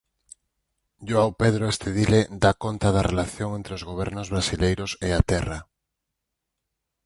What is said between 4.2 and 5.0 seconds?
brasileiros